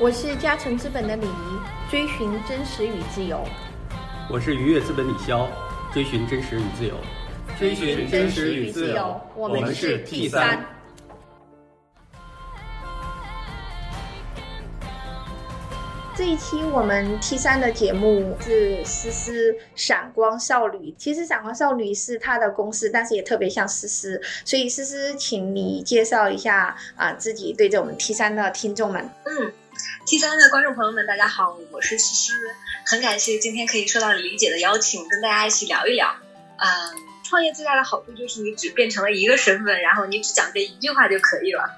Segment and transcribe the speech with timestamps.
[0.00, 3.44] 我是嘉诚资本的李怡，追寻真实与自由。
[4.30, 5.48] 我是愉悦资本李潇，
[5.92, 6.94] 追寻真实与自由。
[7.58, 10.64] 追寻真实与自由，我们是 T 三。
[16.16, 20.94] 这一期我们 T 三的节目是思思闪光少女。
[20.96, 24.22] 其实闪光少女是她的公司，但是也特别像思思。
[24.44, 29.10] 所以思思，请你介绍一下啊自己对着我们 T 三的听众们。
[29.24, 29.52] 嗯
[30.08, 32.32] ，T 三的观众朋友们，大家好，我是思思，
[32.86, 36.16] 很感谢今天可以受到李姐的邀请，跟大家一起聊一聊。
[36.56, 36.66] 嗯，
[37.24, 41.70] 创业最大的好处就是你只变成了一个身份，然后你只讲这一句话就可以了。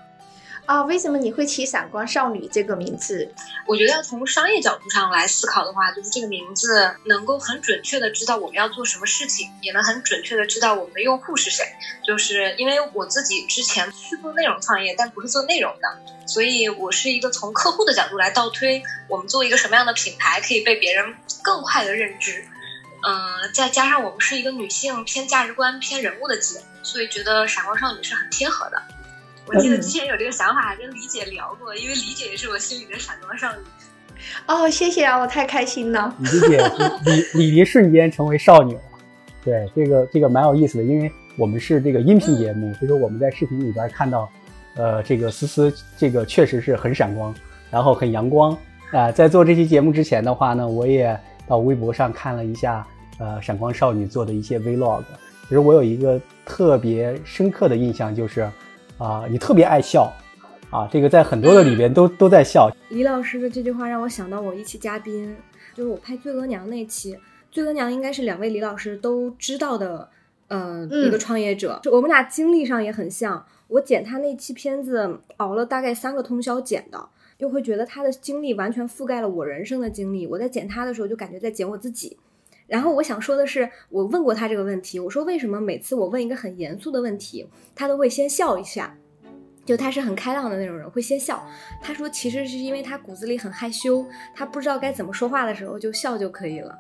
[0.71, 3.29] 啊，为什么你会起“闪光少女”这个名字？
[3.67, 11.65] 我觉得要从商业角度上来思考的话，就是这个名字能够很准确的知道我们要做什么事情，也能很准确的知道我们的用户是谁。
[12.07, 22.45] 就是因为我自己之前是做内容创业，但不是做内容的，所以我是一个从客户的角度来倒推，我们做一个什么样的品牌可以被别人更快的认知。
[23.05, 28.81] 嗯，再加上我们是一个女性偏价值观偏人物的节，所以觉得“闪光少女”是很贴合的。
[29.53, 33.59] 我记得之前有这个想法，还跟李姐聊过，因为李姐也是我心里的闪光少女。
[34.47, 36.15] 哦，谢谢啊，我太开心了。
[36.21, 36.59] 李姐，
[37.05, 38.81] 李李黎瞬间成为少女了。
[39.45, 44.29] 对，这个这个蛮有意思的，因为我们是这个音频节目，所以说我们在视频里边看到，
[44.77, 47.35] 呃，这个思思这个确实是很闪光，
[47.73, 48.57] 然后很阳光
[48.93, 49.11] 啊。
[49.11, 52.87] 在做这期节目之前的话呢，我也到微博上看了一下，
[53.19, 55.03] 呃，闪光少女做的一些 vlog。
[55.49, 58.49] 其实我有一个特别深刻的印象就是。
[59.01, 60.13] 啊，你特别爱笑，
[60.71, 62.71] 啊，这个在很多的里边都都在笑。
[62.91, 65.35] 李老师的这句话让我想到我一期嘉宾，
[65.75, 67.15] 就是我拍《醉额娘》那期，
[67.51, 70.11] 《醉额娘》应该是两位李老师都知道的，
[70.49, 71.81] 呃，一个创业者。
[71.91, 73.47] 我们俩经历上也很像。
[73.69, 77.09] 我剪他那期片子熬了大概三个通宵剪的，
[77.39, 80.27] 又会觉得他的经历完全覆盖了我人生的经历。
[80.27, 82.19] 我在剪他的时候就感觉在剪我自己。
[82.67, 88.97] 然后我想说的是，我问过他这个问题，我说为什么每次我问一个很严肃的问题，他都会先笑一下，
[89.71, 91.47] 就他是很开朗的那种人，会先笑。
[91.81, 94.05] 他说其实是因为他骨子里很害羞，
[94.35, 96.77] 他不知道该怎么说话的时候就笑就可以了。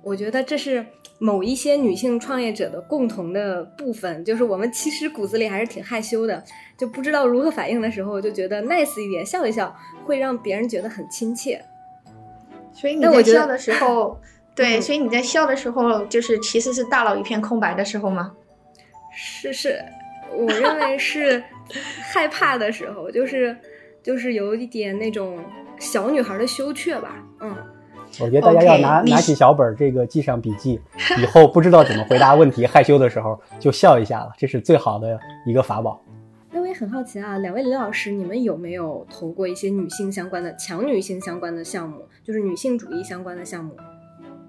[0.00, 0.86] 我觉得这是
[1.18, 6.42] 某一些女性创业者的共同的部分，就是我们其实骨子里还是挺害羞的，
[6.78, 11.62] 就不知道如何反应的时候，就觉得 nice 一点，笑一笑会让别人觉得很亲切。
[12.72, 14.18] 所以你在笑的时候。
[14.56, 18.32] 对，所以你在笑的时候，就是其实是大脑一片空白的时候吗？
[19.14, 19.78] 是是，
[20.34, 21.42] 我认为是
[22.12, 23.56] 害怕的时候，就是
[24.02, 25.38] 就是有一点那种
[25.78, 27.24] 小女孩的羞怯吧。
[27.40, 27.54] 嗯，
[28.20, 30.80] 我觉得大家要拿拿起小本儿，这个记上笔记，
[31.20, 36.02] 以后不知道怎么回答问题，害羞的时候 就笑一下了，这是最好的一个法宝。
[36.52, 43.76] 那我也很好奇啊，两位李老师，你们有没有投过一些女性相关的、强女性相关的项目，就是女性主义相关的项目？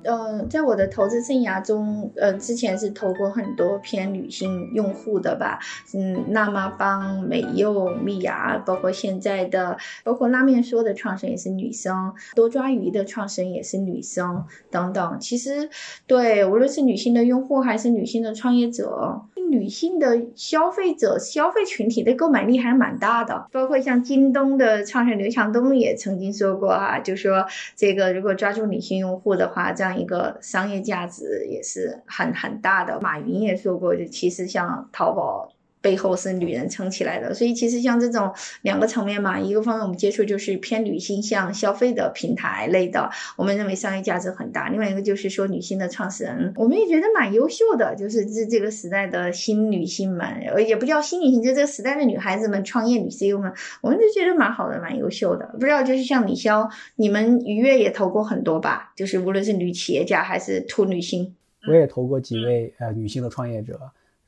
[0.04, 5.60] 呃，在我的投资生涯中，呃，之前是投过很多偏女性用户的吧，
[5.94, 15.18] 嗯，辣妈帮、美柚、蜜芽，包括现在的，包括拉面说的创始人也是女生，多抓鱼的创始人也是女生，等等。
[15.20, 15.70] 其实，
[16.08, 19.22] 对，无论是女性的用户还是女性的创业者。
[19.52, 27.46] 女性的消费者消费群体的购买力还是蛮大的，包括像京东的创始人刘强东也曾经说过啊，就说
[27.76, 33.00] 这个如果抓住女性用户的话，这样一个商业价值也是很很大的。
[33.02, 35.52] 马云也说过，就其实像淘宝。
[35.82, 38.32] 背后是女人撑起来的，所以其实像这种
[38.62, 55.46] 两个层面嘛，一个方面我们接触就是偏女性向消费的平台类的，我们认为商业价值很大；另外一个就是说女性的创始人，我们也觉得蛮优秀的，就是这这个时代的新女性们，呃，也不叫新女性，就这个时代的女孩子们、创业女 CEO 们，我们就觉得蛮好的，蛮优秀的。
[55.54, 58.94] 不知道就是像李潇，你们愉悦也投过很多吧？
[58.96, 61.36] 就是无论是女企业家还是土女性，
[61.68, 63.80] 我也投过几位呃女性的创业者。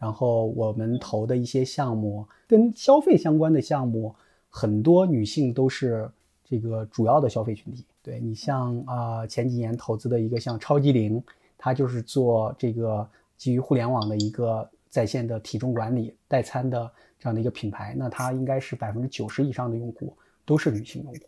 [0.03, 4.13] 然后我们投的一些项目跟消费相关的项目，
[4.49, 6.11] 很多女性都是
[6.43, 7.85] 这个主要的消费群体。
[8.01, 11.23] 对你像啊前几年投资的一个像超级零，
[11.57, 13.07] 它就是做这个
[13.37, 20.13] 基于互联网的一个在线的体重管理代餐的这样的一个品牌，那它应该是百分之九十以上的用户
[20.43, 21.19] 都是女性用户。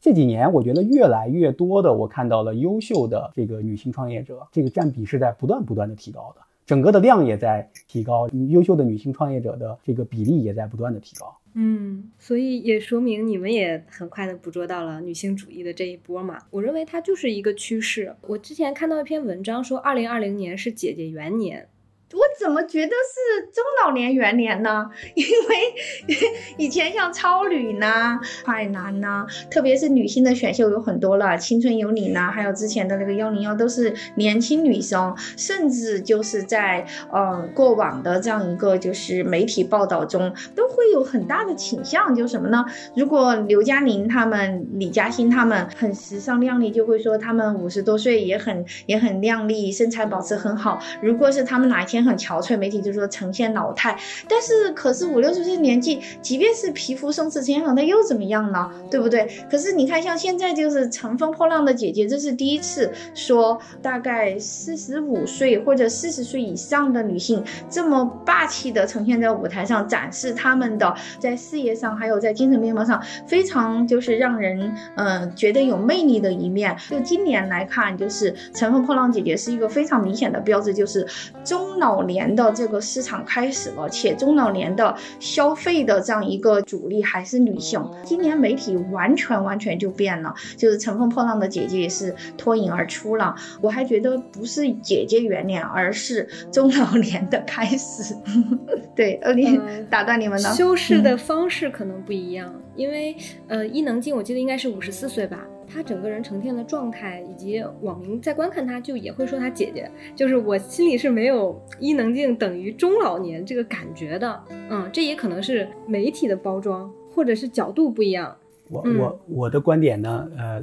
[0.00, 6.40] 这几年我觉得越来越多的我看到了优秀的这个女性创业者，这个占比是在不断不断的提高的。
[6.66, 11.38] 整个的量也在提高，优秀的女性创业者的这个比例也在不断的提高。
[11.54, 16.38] 嗯，所以也说明你们也很快的捕捉到了女性主义的这一波嘛。
[16.50, 18.14] 我认为它就是一个趋势。
[18.26, 21.68] 我之前看到一篇文章说，二零二零年是姐姐元年，
[22.12, 24.88] 我怎么觉得是中老年元年呢？
[25.14, 26.14] 因为
[26.56, 42.64] 以前像超女呐、快男呐，特别是女性的选秀有很多了，青春有你呐，还有之前的那个幺零幺都是年轻女生，甚至就是在呃过往的这样一个就是媒体报道中，都会有很大的倾向，就什么呢？
[42.94, 50.78] 如果刘嘉玲他们、李嘉欣他们很时尚靓丽，就会说他们五十多岁也很也很靓丽，身材保持很好。
[51.02, 53.96] 如果是他们哪一天很憔悴，媒体就说呈现老态。
[54.28, 58.70] 但是，可是五六十岁年纪，即便是皮肤松弛呈现老态又怎么样呢？
[58.90, 59.28] 对不对？
[59.50, 76.74] 可是你看，像现在就是乘风破浪的姐姐，这是第一次说，大概四十五岁或者四十岁以上的女性这么霸气的呈现在舞台上，展示她们的在事业上还有在精神面貌上非常就是让人嗯、觉得有魅力的一面。
[76.90, 81.06] 就今年来看，就是乘风破浪姐姐是一个非常明显的标志，就是
[81.44, 87.82] 中老年的这个市场开始了，且中老年的消费的这样一个主力还是女性。
[88.04, 93.34] 今年媒体完全完全就变了，就是乘风破浪的姐姐也是脱颖而出了。
[93.60, 98.14] 我还觉得不是姐姐元年，而是中老年的开始。
[98.94, 100.54] 对，呃，你呃打断你们了？
[100.54, 103.16] 修饰的方式可能不一样，因为
[103.46, 118.36] 呃，伊能静我记得应该是五十四岁吧，她整个人呈现的状态以及网民在观看他就也会说他姐姐，就是我心里是没有伊能静等于中老年这个感觉的，嗯，这也可能是媒体的包装或者是角度不一样，
[118.70, 118.98] 我嗯。
[118.98, 120.62] 我我的观点呢，呃，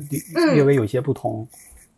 [0.53, 1.47] 略微有些不同。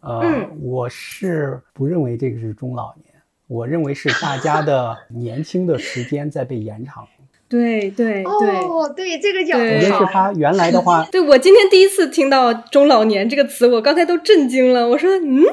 [0.02, 0.50] 呃，嗯。
[0.62, 3.14] 我是不认为这个是中老年，
[3.48, 7.08] 我认为是大家的年轻的时间在被延长。
[7.48, 8.24] 对对对。
[8.24, 10.06] 哦，对，这个角度好。
[10.06, 14.88] 是他原来的话， 对我今天第一次听到“中老年”这个词，我刚才都震惊了。
[14.90, 15.44] 我说，嗯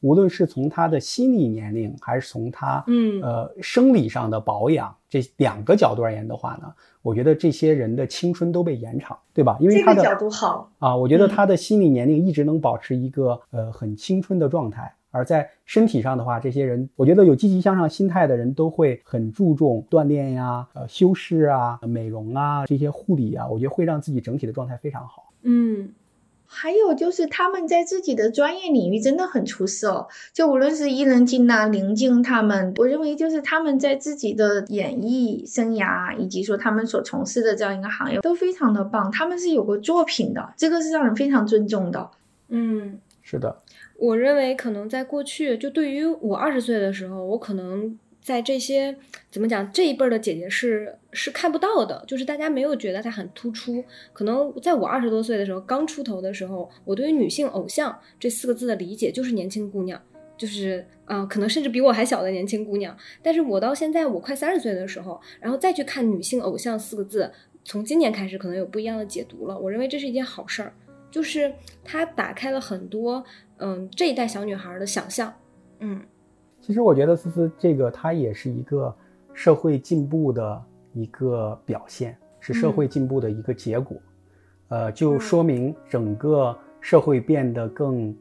[0.00, 6.70] 无论是从他的心理年龄，还是从他嗯呃生理上的保养这两个角度而言的话呢，
[7.00, 9.56] 我觉得这些人的青春都被延长，对吧？
[9.60, 25.32] 因为他的这个角度好，啊，我觉得嗯他的心理年龄一直能保持一个呃很青春的状态，而在身体上的话，这些人我觉得有积极向上心态的人都会很注重锻炼呀、呃修饰啊、美容啊这些护理啊，我觉得会让自己整体的状态非常好。
[25.42, 25.90] 嗯
[26.46, 42.10] 还有就是他们在自己的专业领域真的很出色，就无论是伊能静呐、林静他们，我认为就是他们在自己的演艺生涯以及说他们所从事的这样一个行业都非常的棒，他们是有个作品的，这个是让人非常尊重的。
[42.48, 43.56] 嗯，是的，
[44.04, 48.96] 我认为可能在过去，就对于我二十岁的时候，我可能在这些
[49.30, 53.82] 怎么讲这一辈的姐姐是是看不到的，就是大家没有觉得她很突出。
[54.12, 60.00] 可能在我二十多岁的时候，刚出头的时候，我对于女性偶像这四个字的理解就是年轻姑娘。
[60.36, 67.30] 就是啊、可能甚至比我还小的年轻姑娘，但是我到现在我快三十岁的时候，然后再去看女性偶像四个字，
[67.64, 69.56] 从今年开始可能有不一样的解读了。
[69.56, 70.74] 我认为这是一件好事儿，
[71.14, 71.52] 就是
[71.84, 73.22] 它打开了很多
[73.58, 75.32] 嗯这一代小女孩的想象，
[75.78, 76.00] 嗯。
[76.60, 78.92] 其实我觉得思思这个它也是一个
[79.32, 80.60] 社会进步的
[80.92, 83.96] 一个表现，是社会进步的一个结果，
[84.70, 88.12] 呃，就说明整个社会变得更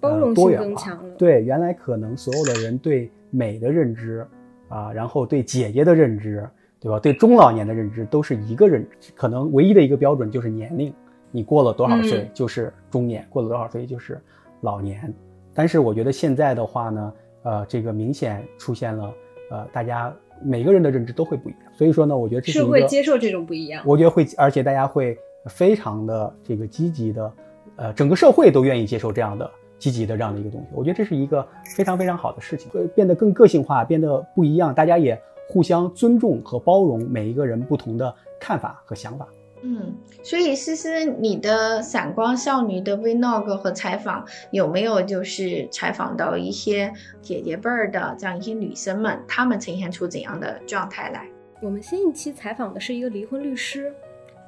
[0.00, 1.14] 包容性更强了。
[1.16, 4.26] 对，原来可能所有的人对美的认知
[4.70, 6.48] 啊、然后对姐姐的认知，
[6.80, 6.98] 对吧？
[6.98, 10.94] 对中老年的认知都是一个认知，可能唯一的一个标准就是年龄，
[11.30, 14.20] 你过了多少岁嗯就是中年，过了多少岁就是
[14.60, 15.12] 老年。
[15.54, 19.12] 但是我觉得现在的话呢，呃，这个明显出现了，
[19.50, 23.82] 呃，大家每个人的认知都会不一样，所以说呢，我觉得这是一社个会接受这种不一样。
[23.84, 27.32] 我觉得会，而且大家会非常的这个积极的，
[27.76, 30.66] 呃，整个社会都愿意接受这样的积极的这样的一个东西。
[30.72, 31.44] 我觉得这是一个
[31.76, 39.26] 非常非常好的事情，会变得更个性化，变得不一样，大家也互相尊重和包容每一个人不同的看法和想法。
[39.62, 51.26] 嗯，所以思思，你的闪光少女的 vlog 和采访有没有就是采访到一些姐姐辈儿的这样一些女生们，她们呈现出怎样的状态来？
[51.60, 53.92] 我们新一期采访的是一个离婚律师，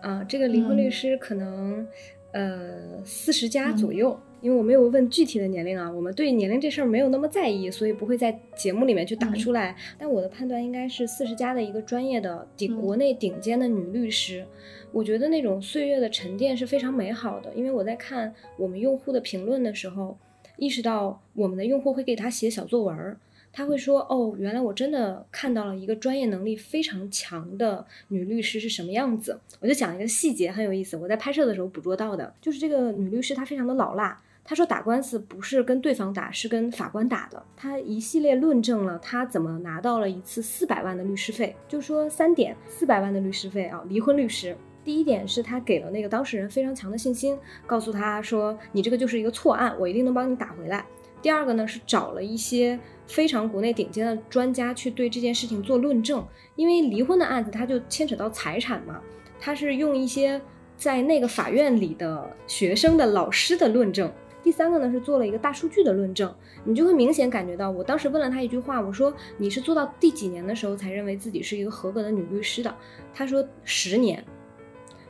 [0.01, 1.87] 啊，这个离婚律嗯师可能、
[2.33, 9.77] 呃四十加嗯左右，因为我没有问具体的年龄啊，我们对年龄这事儿没有那么在意，所以不会在节目里面去打嗯出来。
[9.99, 14.47] 但我的判断应该是四十加的一个专业的顶嗯国内顶尖的女律师。
[14.93, 20.19] 我觉得那种岁月的沉淀是非常美好的，因为我在看我们用户的评论的时候，
[20.57, 23.17] 意识到我们的用户会给他写小作文儿，
[23.53, 34.21] 他会说：“哦，原来我真的看到了一个专业能力非常强的女律师是什么样子。”我就讲一个细节很有意思，我在拍摄的时候捕捉到的，就是这个女律师她非常的老辣。
[34.51, 37.41] 他说打官司不是跟对方打，是跟法官打的。
[37.57, 44.57] 他一系列论证了他怎么拿到了一次四百万的律师费，就说三点四百万的律师费啊，离婚律师。
[44.83, 50.85] 第一点是他给了那个当事人非常强的信心，告诉他说你这个就是一个错案，我一定能帮你打回来。
[51.23, 52.77] 第二个呢是找了一些
[53.07, 56.27] 非常国内顶尖的专家去对这件事情做论证，
[56.57, 59.01] 因为离婚的案子它就牵扯到财产嘛，
[59.39, 60.43] 他是用一些
[60.77, 64.13] 在那个法院里的学生的老师的论证。
[64.43, 72.75] 第三个呢是做了一个大数据的论证，你就会明显感觉到，我当时问了他一句话，我说你是做到第几年的时候才认为自己是一个合格的女律师的？
[73.15, 74.25] 他说十年。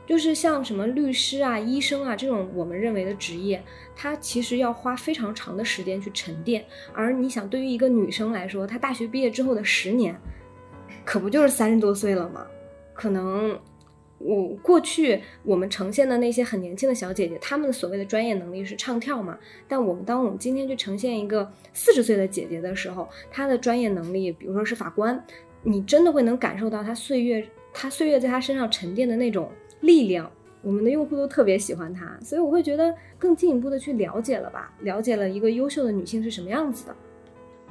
[0.07, 3.63] 就是像什么律师啊、医生啊这种我们认为的职业，
[3.95, 6.65] 它其实要花非常长的时间去沉淀。
[6.91, 10.19] 而你想，对于一个女生来说，她大学毕业之后的十年，
[11.05, 12.45] 可不就是三十多岁了吗？
[12.93, 13.57] 可能
[14.23, 19.37] 我过去我们呈现的那些很年轻的小姐姐，她们所谓的专业能力是唱跳嘛。
[19.67, 25.23] 但我们当我们今天去呈现一个四十岁的姐姐的时候，她的专业能力，比如说是法官，
[25.63, 29.49] 你真的会能感受到她岁月，她岁月在她身上沉淀的那种。
[29.81, 36.95] 力量，我们的用户都特别喜欢她，所以我会觉得更进一步的去了解了吧，了解了一个优秀的女性是什么样子的。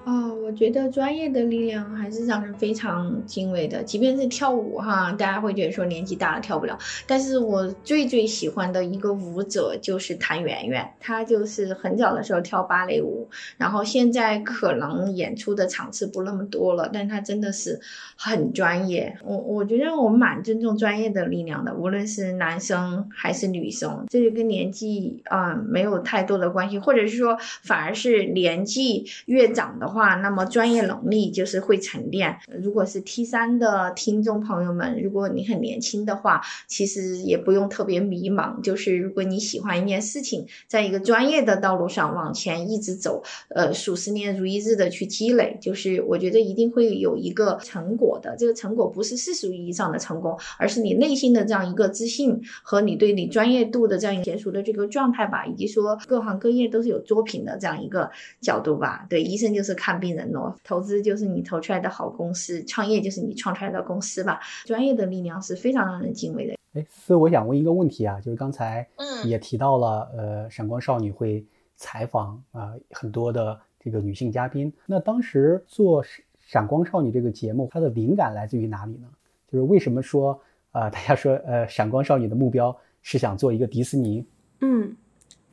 [0.05, 3.83] 哦，我觉得专业的力量还是让人非常敬畏的。
[3.83, 6.77] 即便是跳舞哈，大家会觉得说年纪大了跳不了，
[7.07, 13.29] 但是我最最喜欢的一个舞者就是谭圆圆，她就是很早的时候跳芭蕾舞，
[13.59, 17.79] 然后现在可能演出的场次不那么多了，但她真的是
[18.17, 19.19] 很专业。
[19.23, 29.90] 我我觉得我蛮尊重专业的力量的，无论是男生还是女生，这就跟年纪啊没有太多的关系，或者是说反而是年纪越长的。
[29.91, 32.39] 话，那么专业能力就是会沉淀。
[32.63, 38.61] 如果是 T 三的听众朋友们，如果你很年轻的话，其实也不用特别迷茫。
[38.63, 48.37] 就是如果你喜欢一件事情，在一个专业的道路上往前一直走，呃，数十年如一日的去积累，就是我觉得一定会有一个成果的。
[48.39, 59.07] 这个成果不是世俗意义上的成功，而是你内心的这样一个自信和你对你专业度的这样一个娴熟的这个状态吧，以及说各行各业都是有作品的这样一个角度吧。
[59.09, 59.71] 对，医生就是。
[59.81, 64.39] 看病人咯，投资就是你投出来的好公司，创业就是你创出来的公司吧。
[64.67, 66.55] 专业的力量是非常让人敬畏的。
[66.75, 68.87] 哎，所以我想问一个问题啊，就是刚才
[69.25, 71.43] 也提到了，呃，闪光少女会
[71.77, 74.71] 采访啊很多的这个女性嘉宾。
[74.85, 76.05] 那当时做
[76.39, 79.09] 闪光少女这个节目，它的灵感来自于哪里呢？
[79.51, 80.39] 就是为什么说
[80.71, 84.25] 啊，大家说呃，闪光少女的目标是想做一个迪士尼？
[84.61, 84.95] 嗯，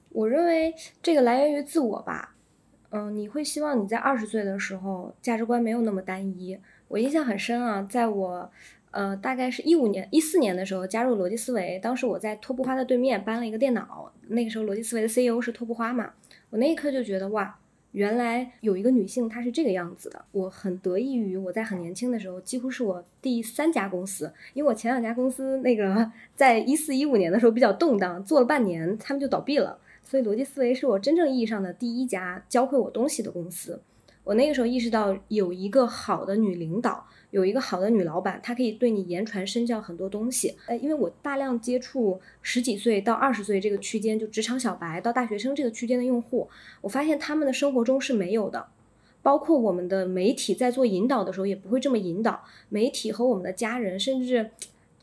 [0.09, 2.35] 我认为这个来源于自我吧。
[2.89, 6.57] 嗯，你会希望你在二十岁的时候价值观没有那么单一。
[6.87, 8.49] 我印象很深啊，在我，
[8.91, 14.11] 呃，大概是一五年、一四年的时候加入逻辑思维，当时我在拓布花的对面搬了一个电脑。
[14.29, 16.13] 那个时候逻辑思维的 CEO 是拓布花嘛，
[16.49, 17.59] 我那一刻就觉得哇，
[17.91, 20.23] 原来有一个女性她是这个样子的。
[20.31, 29.77] 我很得益于我在很年轻的时候，几乎是我第三家公司，因为我前两家公司那个 在一四一五年的时候比较动荡，做了半年他们就倒闭了。
[30.09, 33.81] 所以，逻辑思维是我真正意义上的第一家教会我东西的公司。
[34.23, 40.55] 我那个时候意识到，有一个好的女领导，有一个好的女老板，她可以对你言传身教很多东西。
[40.67, 46.47] 呃，因为我大量接触十几岁到二十岁这个区间，就职场小白到大学生这个区间的用户，
[46.79, 48.67] 我发现他们的生活中是没有的。
[49.21, 52.45] 包括我们的媒体在做引导的时候，也不会这么引导。
[52.69, 54.51] 媒体和我们的家人，甚至。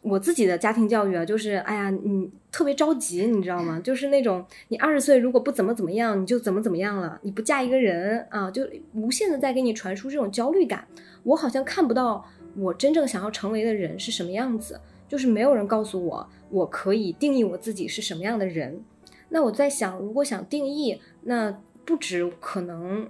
[0.05, 3.81] 我自己的家庭教育啊，就是哎呀，你特别着急，你知道吗？
[3.83, 10.87] 就是那种你二十岁如果不怎么怎么样，你就怎么怎么样了，你不嫁一个人啊，就无限的在给你传输这种焦虑感。
[11.23, 12.23] 我好像看不到
[12.55, 18.85] 我真正想要成为的人是什么样子，就是没有人告诉我我可以定义我自己是什么样的人。
[19.31, 23.09] 那我在想，如果想定义，那不止可能，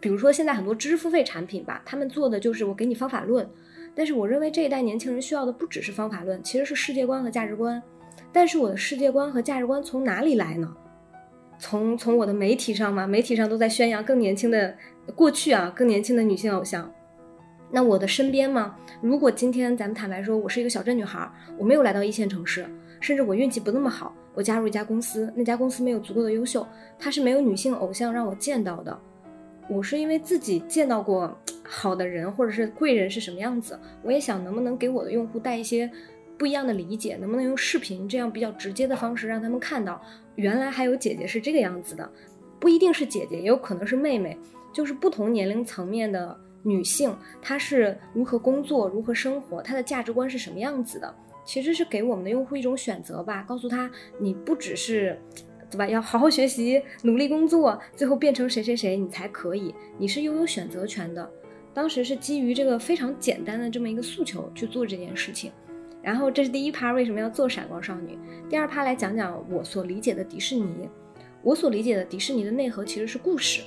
[0.00, 3.48] 比如说现在很多知识付费产品吧，他们做的就是我给你方法论。
[3.94, 7.82] 但是我认为这一代年轻人需要的不只是方法论，其实是世界观和价值观。
[8.32, 10.72] 但是我的世界观和价值观从哪里来呢？
[11.58, 13.06] 从从我的媒体上吗？
[13.06, 14.74] 媒体上都在宣扬更年轻的
[15.14, 16.90] 过去啊，更年轻的女性偶像。
[17.70, 18.76] 那我的身边吗？
[19.00, 22.66] 如果今天咱们坦白说，我是一个小镇女孩，我没有来到一线城市，
[23.00, 26.66] 甚至我运气不那么好，我加入一家公司，那家公司没有足够的优秀，
[26.98, 28.98] 它是没有女性偶像让我见到的。
[29.70, 35.88] 我是因为自己见到过好的人，或者是贵人是什么样子，我也想能不能给我的用户带一些
[36.36, 40.02] 不一样的理解，能不能用视频这样比较直接的方式让他们看到，
[40.34, 42.10] 原来还有姐姐是这个样子的，
[42.58, 44.36] 不一定是姐姐，也有可能是妹妹，
[44.72, 55.16] 就是不同年龄层面的女性，她是如何工作，如何生活，她的价值观是什么样子的，其实是给我们的用户一种选择吧，告诉他你不只是。
[55.70, 55.88] 对吧？
[55.88, 59.74] 要好好学习，努力工作，最后变成谁谁谁，你才可以。
[59.98, 61.30] 你是拥有选择权的。
[61.72, 65.52] 当时是基于这个非常简单的这么一个诉求去做这件事情。
[66.02, 68.18] 然后这是第一趴，为什么要做闪光少女？
[68.48, 70.88] 第二趴来讲讲我所理解的迪士尼。
[71.42, 73.62] 我所理解的迪士尼的内核其实是故事。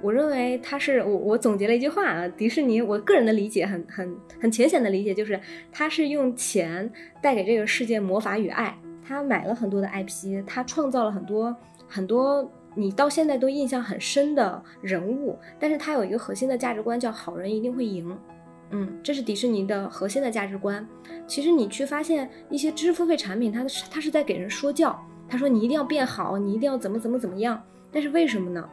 [0.00, 5.40] 我认为它是我我总结了一句话啊，迪士尼我个人的理解很很很浅显的理解就是
[5.72, 6.88] 它是用钱
[7.20, 8.78] 带给这个世界魔法与爱。
[9.08, 11.56] 他买了很多的 IP，他创造了很多
[11.88, 18.14] 很多你到现在都印象很深的人物，但是他有一个核心的价值观叫好人一定会赢。
[18.70, 20.86] 嗯，这是迪士尼的核心的价值观。
[21.26, 27.58] 其实你去发现一些知识付费产品，它的它是在给人说教，他说你一定要变好，你一定要怎么怎么怎么样。
[27.90, 28.68] 但是为什么呢？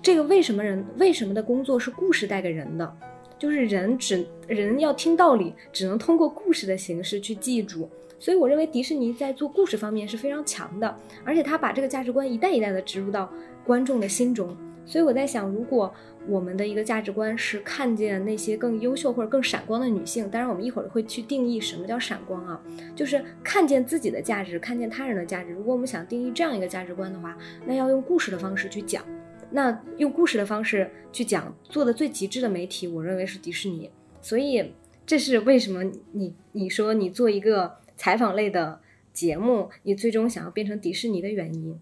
[0.00, 2.96] 这个为什么人为什么的工作是故事带给人的？
[3.38, 7.90] 就是人只人要听道理，只能通过故事的形式去记住。
[8.18, 13.30] 所以我认为迪士尼在做故事方面是非常强的，而且他把这个价值观一代一代的植入到
[13.64, 14.56] 观众的心中。
[14.86, 15.92] 所以我在想，如果
[16.28, 22.62] 我们的一个价值观是看见那些更优秀或者更闪光的女性，当然我们一会儿会去定义什么叫闪光啊，
[22.94, 25.50] 就是看见自己的价值，看见他人的价值。
[25.50, 29.04] 如果我们想定义这样一个价值观的话，那要用故事的方式去讲。
[29.50, 33.90] 那用故事的方式去讲，做的最极致的媒体，我认为是迪士尼。
[34.20, 34.72] 所以
[35.04, 35.82] 这是为什么
[36.12, 37.74] 你你说你做一个。
[37.96, 38.80] 采访类的
[39.12, 41.80] 节目，你最终想要变成迪士尼的原因？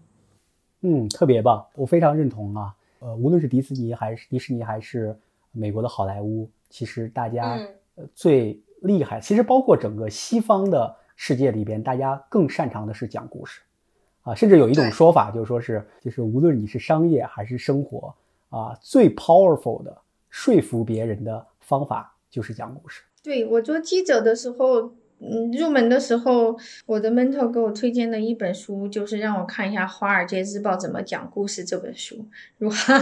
[0.81, 2.73] 嗯，特别棒，我非常认同啊。
[2.99, 5.17] 呃，无论是迪士尼还是迪士尼，还是
[5.51, 7.59] 美国的好莱坞，其实大家
[7.95, 13.61] 呃最厉害，其实包括整个西方的世界里边，大家更擅长的是讲故事
[14.21, 14.33] 啊。
[14.33, 18.15] 甚至有一种说法，就是说是，就是无论你是商业还是生活
[18.49, 19.95] 啊，最 powerful 的
[20.29, 23.03] 说服别人的方法就是讲故事。
[23.21, 24.93] 对我做记者的时候。
[25.27, 26.55] 嗯，入门的时候，
[26.85, 32.23] 我的 mentor 给我推荐的一本书，就是让我看一下《华尔街日报》怎么讲故事这本书。
[32.59, 32.93] 如哈，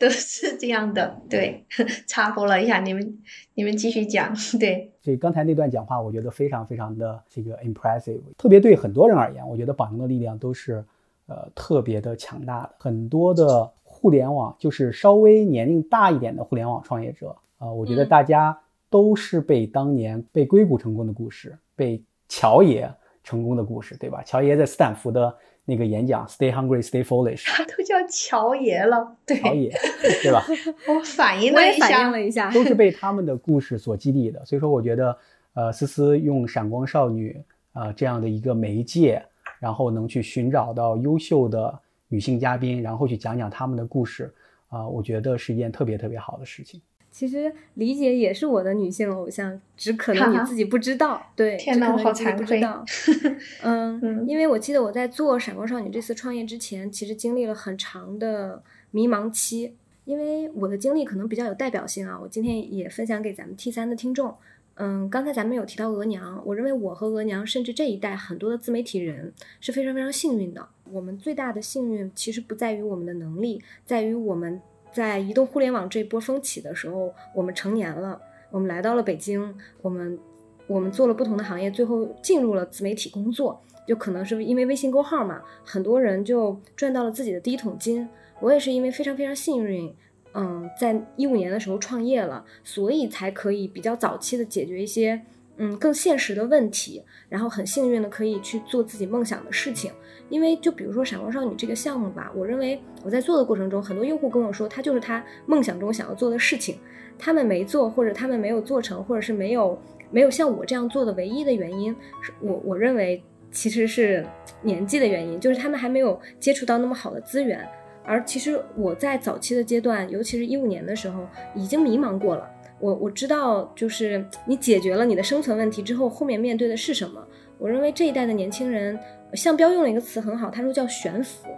[0.00, 1.16] 都是这样的。
[1.30, 1.64] 对，
[2.08, 3.18] 插播了一下，你们
[3.54, 4.34] 你们继续讲。
[4.58, 10.84] 对，所以刚才那段讲话，我觉得非常非常的这个 impressive，特别对很多人而言，我觉得榜样的力量都是
[11.26, 12.70] 呃特别的强大的。
[12.78, 18.58] 很多的互联网，就是稍微年龄大一点的互联网创业者啊，我觉得大家。
[18.88, 24.22] 都是被当年被硅谷成功的故事，被乔爷成功的故事，对吧？
[24.24, 29.76] 乔爷在斯坦福的那个演讲，“Stay hungry, stay foolish”，他都叫乔爷了，对，乔爷，
[30.22, 30.44] 对吧？
[30.88, 34.44] 我反应了一下，反应了一下，都是被他们的故事所激励的。
[34.44, 35.18] 所以说，我觉得，
[35.54, 37.36] 呃，思思用闪光少女
[37.72, 39.20] 啊这样的一个媒介，
[39.58, 44.32] 然后能去寻找到优秀的女性嘉宾，然后去讲讲他们的故事
[44.68, 46.80] 啊，我觉得是一件特别特别好的事情。
[47.16, 51.32] 其实李姐也是我的女性偶像，只可能你自己不知道。
[51.34, 52.62] 对，天哪，我好惭愧。
[53.64, 59.74] 嗯，因为我记得我在做闪光少女这次创业之前，其实经历了很长的迷茫期。
[60.04, 64.34] 因为我的经历可能比较有代表性啊，我今天也分享给咱们 T 三的听众。
[64.74, 70.68] 嗯，刚才咱们有提到额娘，我认为我和额娘，甚至这一代很多的自媒体人是非常非常幸运的。
[70.92, 74.60] 我们最大的幸运其实不在于我们的能力，在于我们。
[74.96, 78.18] 在移动互联网这波风起的时候，我们成年了，
[78.50, 80.18] 我们来到了北京，我们
[80.66, 88.08] 我们做了不同的行业，最后进入了自媒体工作，就可能是因为微信公号嘛，很多人就赚到了自己的第一桶金。
[88.40, 89.94] 我也是因为非常非常幸运，
[90.32, 95.20] 嗯，在一五年的时候创业了，所以才可以比较早期的解决一些
[95.56, 99.90] 嗯更现实的问题，然后很幸运的可以去做自己梦想的事情。
[100.28, 106.78] 因为就比如说闪光少女这个项目吧，我认为我在做的过程中，很多用户跟我说，他就是他梦想中想要做的事情，
[107.16, 114.26] 他们没做或者他们没有做成，或者是没有没有像我这样做的唯一的原因，是我我认为其实是
[114.62, 117.64] 年纪的原因，就是他们还没有接触到那么好的资源。
[118.04, 122.50] 而其实我在早期的阶段，尤其是一五年的时候，已经迷茫过了。
[122.80, 127.26] 我我知道，就是你解决了你的生存问题之后，后面面对的是什么？
[127.58, 128.98] 我认为这一代的年轻人。
[129.34, 131.48] 向彪用了一个词很好，他说叫悬浮。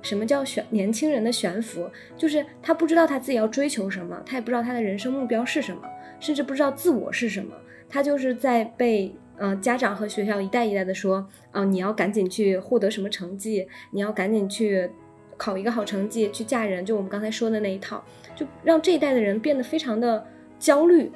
[0.00, 0.64] 什么叫悬？
[0.70, 5.82] 年轻人的悬浮，就是他不知道他自己要追求什么，他也不知道他的人生目标是什么，
[6.18, 7.54] 甚至不知道自我是什么。
[7.90, 14.90] 他就是在被呃家长和学校一代一代的说，啊，你要赶紧去获得什么成绩，你要赶紧去
[15.36, 18.02] 考一个好成绩，去嫁人，就我们刚才说的那一套，
[18.34, 20.26] 就让这一代的人变得非常的
[20.64, 21.12] 焦虑，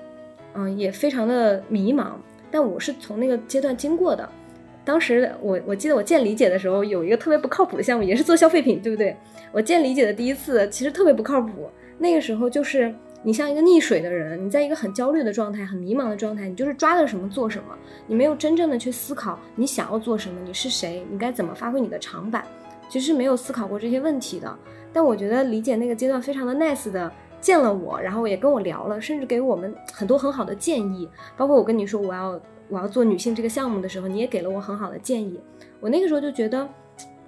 [0.53, 2.09] 嗯，也非常的迷茫。
[2.51, 4.29] 但我是从那个阶段经过的。
[4.85, 9.17] 当时我我记得我见李姐的时候，有一个特别不靠谱的项目，也是做消费品，对不对？
[9.51, 11.71] 我见李姐的第一次，其实特别不靠谱。
[11.97, 17.75] 那个时候就是你像一个溺水的人，你在一个很焦虑的状态、很迷茫的状态，你就是抓着什么做什么，
[18.07, 22.45] 你没有真正的去思考你想要做什么，你是谁，你该怎么发挥你的长板。
[22.91, 24.55] 其实是没有思考过这些问题的。
[24.91, 31.09] 但我觉得李姐那个阶段非常的 nice 的见了我，然后也跟我聊了，甚至给我们很多很好的建议。
[31.37, 35.41] 包括我跟你说我要我要做女性这个项目的时候，你也给了我很好的建议。
[35.81, 36.69] 我那个时候就觉得，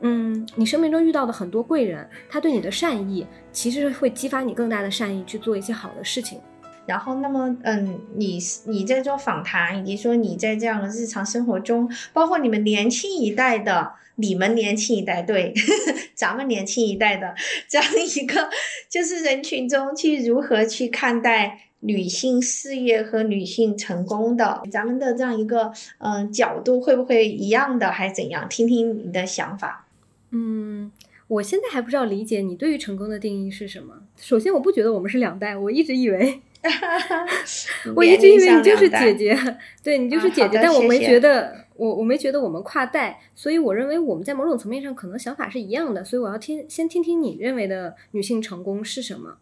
[0.01, 6.41] 嗯，你生命中遇到的很多贵人，他对你的善意，其实会激发你更大的善意去做一些好的事情。
[6.87, 15.53] 然后，那么，嗯，你你在做访谈，以及说你在这样的日常生活中，包括你们年轻一代的，你们年轻一代，对，
[16.15, 17.35] 咱们年轻一代的
[17.69, 18.49] 这样一个，
[18.91, 28.47] 就是人群中去如何去看待女性事业和女性成功的，咱们的这样一个嗯角度会不会一样的，还是怎样？
[28.49, 29.87] 听听你的想法。
[30.33, 30.93] 嗯，
[31.27, 33.95] 我现在还不知道理解你对于成功的定义是什么。
[34.17, 36.41] 首先，我不觉得我们是两代，我一直以为。
[37.97, 39.35] 我一直以为你就是姐姐，
[39.83, 49.39] 对你就是姐姐，但我没觉得我我没觉得我们跨代，所以我认为我们在某种层面上可能想法是一样的，所以我要听先听听你认为的女性成功是什么。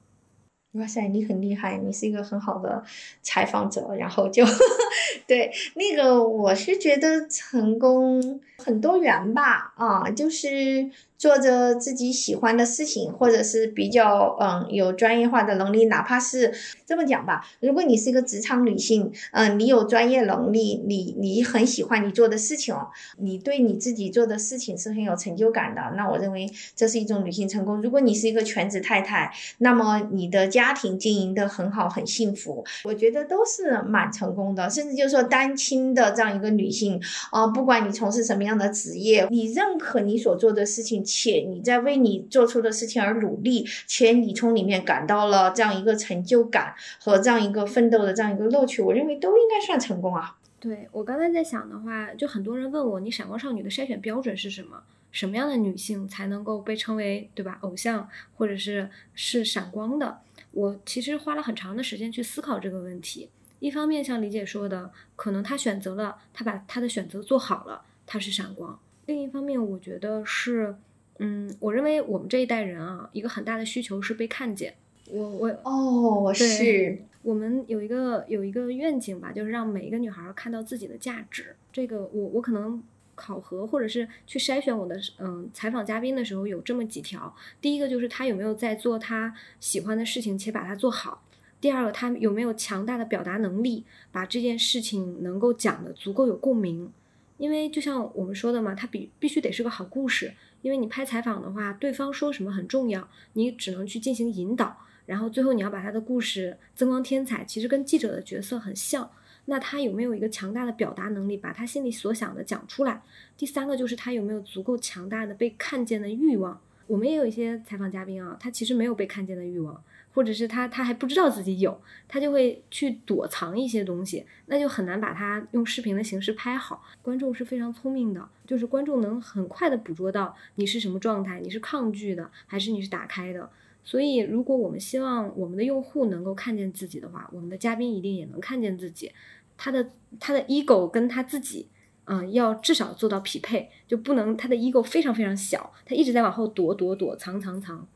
[0.72, 2.84] 哇塞，你很厉害，你是一个很好的
[3.22, 4.44] 采访者，然后就
[5.26, 10.90] 对那个我是觉得成功很多元吧，啊，就是。
[11.18, 16.54] 做着自己喜欢的事情，或者是比较嗯有专业化的能力，哪怕是
[16.86, 22.72] 这么讲吧，如果你是一个职场女性，嗯，你有专业能力，你你很喜欢你做的事情，
[23.18, 27.82] 你对你自己做的事情是很有成就感的，那我认为这是一种女性成功。
[27.82, 34.70] 如果你是一个全职太太，那么你的家庭经营的很好，很幸福，我觉得都是蛮成功的。
[34.70, 37.00] 甚至就是说单亲的这样一个女性，
[37.32, 41.04] 啊，不管你从事什么样的职业，你认可你所做的事情。
[41.08, 50.36] 且你在为你做出的事情而努力，且你从里面感到了这样一个成就感和这样一个奋斗的这样一个乐趣，我认为都应该算成功啊。
[50.60, 54.82] 对我刚才在想的话，就很多人问我，你闪光少女的筛选标准是什么？
[55.10, 60.18] 什么样的女性才能够被称为对吧偶像，或者是是闪光的？
[60.50, 63.30] 我其实花了很长的时间去思考这个问题。
[63.60, 70.76] 一方面像李姐说的，可能她选择了，她把她的选择做好了，她是闪光；另一方面，我觉得是。
[71.18, 74.74] 嗯，我认为我们这一代人啊，一个很大的需求是被看见。
[75.10, 81.56] 我我哦，是我们有一个有一个愿景吧，就是让每一个女孩看到自己的价值。
[81.72, 82.82] 这个我我可能
[83.14, 87.34] 考核或者是去筛选我的嗯采访嘉宾的时候有这么几条。
[87.60, 91.24] 第一个就是他有没有在做他喜欢的事情且把它做好。
[91.60, 96.92] 第二个他有没有强大的表达能力，把这件事情能够讲的足够有共鸣。
[97.38, 100.34] 因为就像我们说的嘛，他必必须得是个好故事。
[100.62, 107.44] 因为你拍采访的话，对方说什么很重要，你只能去进行引导，然后最后你要把他的故事增光添彩。
[107.44, 109.10] 其实跟记者的角色很像。
[109.50, 113.00] 那他有没有一个强大的表达能力，把他心里所想的讲出来？
[113.36, 116.60] 第三个就是他有没有足够强大的被看见的欲望。
[116.86, 119.82] 我们也有一些采访嘉宾啊，他其实没有被看见的欲望。
[120.18, 126.82] 或者是他他还不知道自己有，他就会去躲藏一些东西，那就很难把它用视频的形式拍好。
[127.02, 133.48] 观众是非常聪明的，就是观众能很快的捕捉到你是什么状态，你是抗拒的还是你是打开的。
[133.84, 139.12] 所以，如果我们希望我们的用户能够看见自己的话，我们的嘉宾一定也能看见自己。
[139.56, 141.68] 他的他的 ego 跟他自己，
[142.06, 147.86] 嗯，要至少做到匹配，就不能他的 ego 非常非常小，他一直在往后躲躲躲藏藏藏。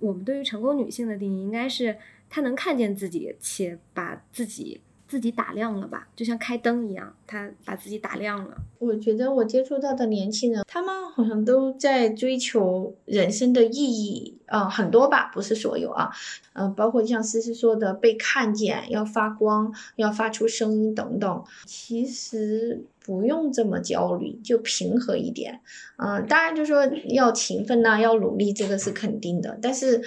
[0.00, 1.96] 我们对于成功女性的定义，应该是
[2.28, 8.56] 她能看见自己，且把自己自己打亮了吧，就像开灯一样，她把自己打亮了。
[8.78, 16.10] 我觉得我接触到的年轻人，他们好像都在追求人生的意义啊，很多吧，不是所有啊，
[16.52, 22.84] 嗯，包括像思思说的被看见，要发光，要发出声音等等，其实。
[23.02, 25.60] 不用这么焦虑，就平和一点。
[25.96, 29.58] 嗯，当然就说要勤奋呐，要努力，这个是肯定的。
[29.60, 30.00] 但是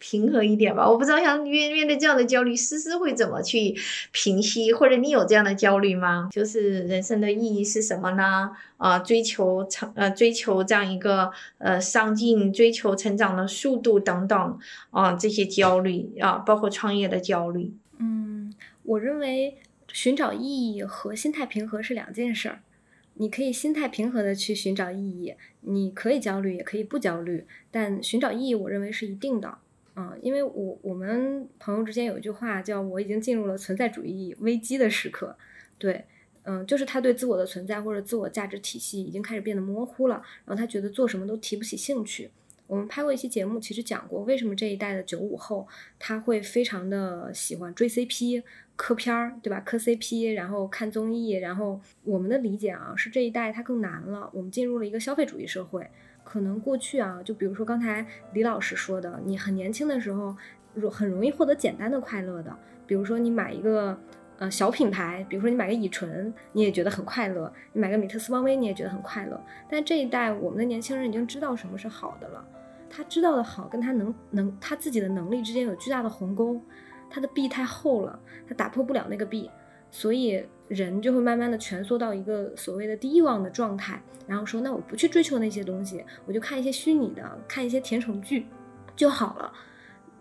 [0.00, 3.74] 平和一点吧，我不知道像面面对这样的焦虑，思思会怎么去
[4.10, 6.28] 平息，或者你有这样的焦虑吗？
[6.32, 8.50] 就是人生的意义是什么呢？
[8.76, 14.58] 啊，追求成呃，追求这样一个呃上进，追求成长的速度度等等
[14.90, 17.74] 啊，这些焦虑啊，包括创业的焦虑。
[17.98, 19.58] 嗯，我认为。
[19.94, 22.62] 寻找意义和心态平和是两件事儿，
[23.16, 29.58] 你可以心态平和的去寻找意义，你可以焦虑，也可以不焦虑，但寻找意义，我认为是一定的，
[29.94, 35.36] 嗯，因为我我们朋友之间有一句话叫“我已经进入了存在主义危机的时刻”，
[35.76, 36.06] 对，
[36.44, 42.30] 嗯，就是他对自我的存在或者自我价值体系已经开始变得模糊了，然后他觉得做什么都提不起兴趣。
[42.72, 48.42] 我们拍过一期节目，其实讲过为什么这一代的九五后他会非常的喜欢追 CP。
[48.74, 49.60] 磕片儿，对吧？
[49.60, 54.28] 磕 CP，然后看综艺，然后我们的理解啊，是这一代它更难了。
[54.32, 55.86] 我们进入了一个消费主义社会，
[56.24, 60.34] 可能过去啊，就比如说刚才李老师说的，你很年轻的时候，
[60.90, 62.56] 很容易获得简单的快乐的，
[62.86, 63.96] 比如说你买一个
[64.38, 69.38] 呃小品牌，比如说你买个乙醇，你也觉得很快乐；你买个美特斯邦威，你也觉得很快乐。
[69.70, 72.44] 但这一代我们的年轻人已经知道什么是好的了，
[72.92, 76.60] 他知道的好跟他能能他自己的能力之间有巨大的鸿沟，
[77.10, 79.50] 他的壁太厚了，他打破不了那个壁，
[79.90, 80.44] 所以。
[80.68, 88.46] 人就会慢慢的蜷缩到一个所谓的低欲望的状态，然后说，那我不去追求那些东西，我就看一些虚拟的，看一些甜宠剧
[88.96, 89.52] 就好了。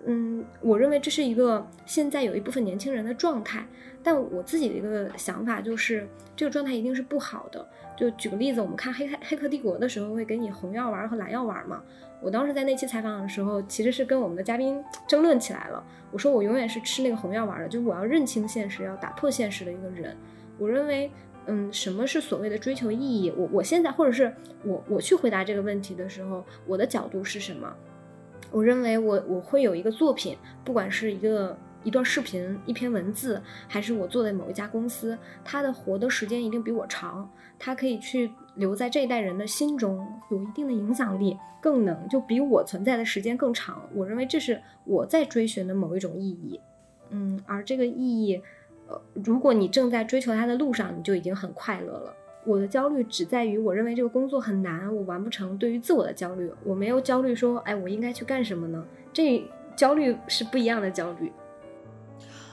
[0.05, 3.65] 嗯，我认为这是一个现在有一部分年轻人的状态，
[4.01, 7.67] 但我自己的一个想法就是，这个状态一定是不好的。
[7.95, 11.83] 就举个例子，我们看《黑黑黑客帝国》的时候，会给你红药丸和蓝药丸嘛。
[12.19, 15.83] 我当时在那期采访的时候，其实是跟我们的嘉宾争论起来了。
[16.11, 20.15] 我说我永远是吃那个红药丸的，就是我要认清现实，要打破现实的一个人。
[20.57, 21.11] 我认为，
[21.45, 23.31] 嗯，什么是所谓的追求意义？
[23.35, 24.33] 我我现在或者是
[24.63, 27.71] 我我去回答这个问题的时候，我的角度是什么？
[28.51, 43.81] 我认为我我会有一个作品，不管是一个一段视频、一篇文字，还是我做的某一家公司，它的活的时间一定比我长，它可以去留在这一代人的心中，有一定的影响力，更能就比我存在的时间更长。
[43.95, 46.59] 我认为这是我在追寻的某一种意义，
[47.09, 48.41] 嗯，而这个意义。
[48.87, 52.13] 呃如果你正在追求它的路上，你就已经很快乐了。
[52.43, 55.57] 我的焦虑只在于，我认为这个工作很难，我完不成。
[55.57, 58.83] 对于自我的焦虑，我没有焦虑说，哎，我应该去干什么呢？
[59.13, 59.43] 这
[59.75, 61.31] 焦虑是不一样的焦虑。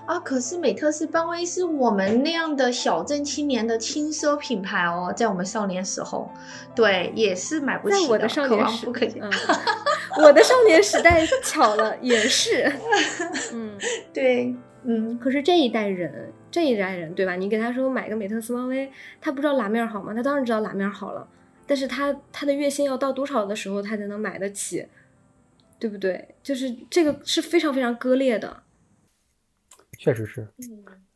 [0.07, 6.31] 啊，可是美特斯邦威是我们那样的小镇青年的轻奢品牌哦，在我们少年时候，
[6.74, 8.12] 对，也是买不起的。
[8.12, 9.20] 我的少年时，不可及。
[10.20, 12.72] 我的少年时代巧了，也是。
[13.53, 13.77] 嗯，
[14.12, 14.55] 对。
[14.90, 17.37] 嗯，可是这一代人，这一代人，对吧？
[17.37, 20.14] 你给他说买个美特斯邦威，他不知道拉面好吗？
[20.14, 21.29] 他当然知道拉面好了，
[21.66, 24.87] 但是他他的月薪要到多少的时候，他才能买得起，
[25.79, 26.35] 对不对？
[26.42, 28.62] 就是这个是非常非常割裂的。
[29.98, 30.48] 确实是，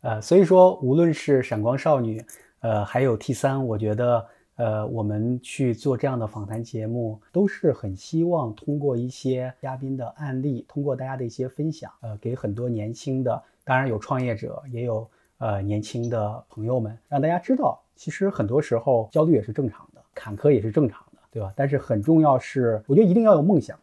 [0.02, 2.22] 呃，所以说无论是闪光少女，
[2.60, 4.28] 呃，还有 T 三，我觉得。
[4.56, 21.52] 呃，我们去做这样的访谈节目，都是很希望通过一些嘉宾的案例，通过大家的一些分享，呃，给很多年轻的，当然有创业者，也有呃年轻的朋友们，让大家知道，其实很多时候焦虑也是正常的，坎坷也是正常的，对吧？
[21.56, 23.78] 但是很重要是，我觉得一定要有梦想，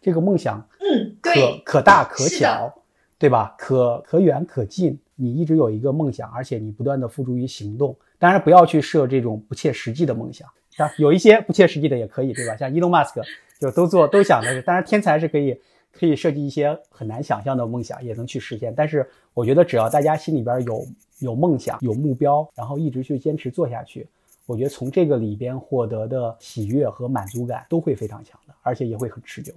[0.00, 1.30] 这个梦想，嗯，可
[1.64, 2.74] 可大可小，
[3.18, 3.54] 对吧？
[3.56, 7.96] 可可远可近，你一直有一个梦想，而且你不断的付诸于行动。
[8.18, 12.56] 当然不要去设这种不切实际的梦想，像有一些不切实际的也可以，对吧？
[12.56, 13.26] 像伊隆马斯克
[13.60, 15.60] 就都做都想的是，当然天才是可以
[15.92, 18.74] 可以设计一些很难想象的梦想，也能去实现。
[18.74, 20.86] 但是我觉得只要大家心里边有
[21.20, 24.06] 有梦想、有目标，然后一直去坚持做下去，
[24.46, 29.52] 我觉得从这个里边获得的喜悦和满足感都会非常强的，而且也会很持久。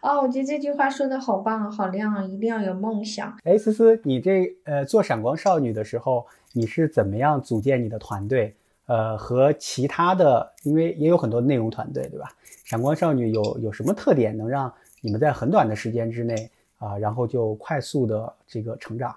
[0.00, 3.36] 哦，我觉得这句话说的好棒，好亮，一定要有梦想。
[3.44, 6.26] 哎，思思，你这呃做闪光少女的时候。
[6.56, 8.54] 你是怎么样组建你的团队？
[8.86, 12.28] 呃，和其他的，因为也有很多内容团队，对吧？
[12.62, 14.72] 闪光少女有有什么特点能让
[15.04, 19.14] 你们在很短的时间之内啊，然后就快速的这个成长？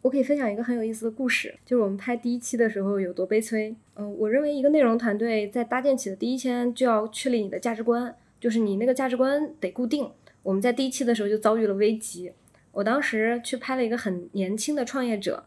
[0.00, 3.74] 我可以分享一个很有意思的故事，就是我们拍第一期的时候有多悲催。
[3.96, 10.08] 嗯，我认为一个内容团队在搭建起的第一天就要确立你的价值观，就是你那个价值观得固定。
[10.44, 12.32] 我们在第一期的时候就遭遇了危机。
[12.70, 15.44] 我当时去拍了一个很年轻的创业者。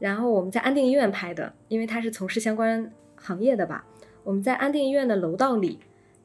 [0.00, 3.86] 然后我们在安定医院拍的，因为他是从事相关行业的吧。
[4.24, 5.78] 我们在安定医院的楼道里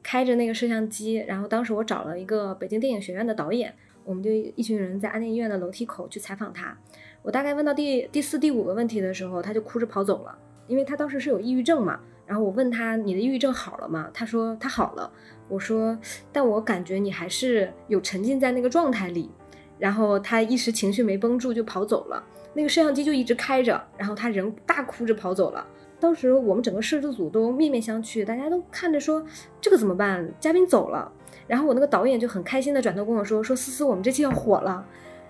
[0.06, 6.78] 开着那个摄像机，然后当时我找了一个北京电影学院的导演，我们就一群人在安定医院的楼梯口去采访他。
[7.22, 10.38] 我大概问到第第四、第五个问题的时候，他就哭着跑走了，
[10.68, 11.98] 因为他当时是有抑郁症嘛。
[12.24, 15.10] 然后我问他：“你的抑郁症好了吗？”他说：“他好了。”
[15.48, 15.98] 我说
[16.30, 19.28] ：“但我感觉你还是有沉浸在那个状态里。”
[19.76, 22.22] 然后他一时情绪没绷住就跑走了。
[22.54, 25.66] 那个摄像机就一直开着，然后他人大哭着跑走了。
[25.98, 29.24] 当时我们整个摄制组都面面相觑，大家都看着说
[29.60, 30.28] 这个怎么办？
[30.38, 31.10] 嘉宾走了，
[31.46, 34.84] 然后我那个导演就很开心的转头跟我说：“说思思，我们这期要火了，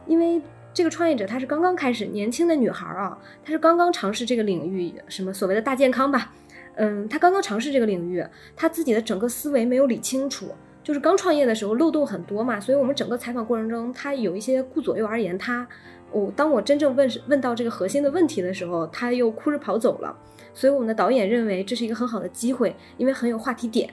[0.06, 0.42] 因为
[0.74, 6.32] 这个创业者她是刚刚开始，年轻的女孩啊，她是刚刚尝试这个领域，什么所谓的大健康吧，
[6.74, 8.24] 嗯，她刚刚尝试这个领域，
[8.56, 10.48] 她自己的整个思维没有理清楚，
[10.82, 15.66] 就是刚创业的时候漏洞很多嘛，所以我们整个采访过程中，她有一些顾左右而言他。”
[16.12, 20.16] 我当我真正问问到这个核心的问题的时候，他又哭着跑走了。
[20.56, 23.90] 所以我们的导演认为这是一个很好的机会，因为很有话题点。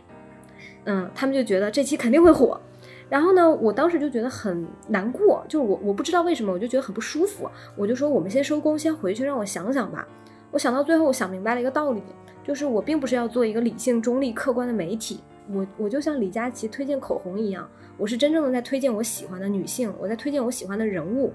[0.85, 2.57] 嗯，他们就觉得这期肯定会火。
[3.09, 7.49] 然后呢，我当时就觉得很难过，就是我我不知道为什么，我就觉得很不舒服。
[7.75, 10.07] 我就说我们先收工，先回去，让我想想吧。
[10.51, 12.01] 我想到最后，我想明白了一个道理，
[12.43, 15.19] 就是我并不是要做一个理性、中立、客观的媒体，
[15.51, 21.33] 我我就像李佳琦推荐口红一样，我是真正的在推荐我喜欢的女性，我在推荐我喜欢的人物。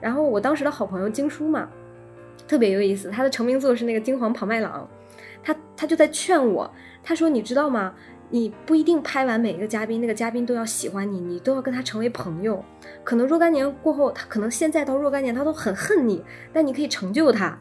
[0.00, 1.68] 然后我当时的好朋友金叔嘛，
[2.46, 4.88] 特别有意思，他的成名作是那个金黄庞麦郎，
[5.42, 6.70] 他他就在劝我，
[7.02, 7.94] 他说你知道吗？
[8.32, 12.64] 你不一定拍完每一个嘉宾，那个嘉宾都要喜欢你，你都要跟他成为朋友。
[13.02, 16.22] 可能若干年过后，他可能现在到若干年他都很恨你，
[16.52, 17.58] 但你可以成就他。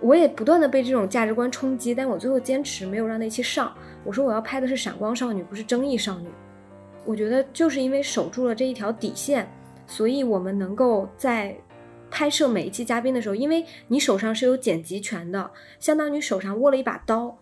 [0.00, 3.70] 我也不断的被这种价值观冲击，但我最后坚持没有让那期上。
[4.04, 6.28] 我说我要拍的是闪光少女，不是争议少女。
[7.04, 9.46] 我觉得就是因为守住了这一条底线，
[9.86, 11.54] 所以我们能够在
[12.10, 17.38] 拍摄每一期嘉宾的时候，因为你手上是有剪辑权的，相当于手上握了一把刀，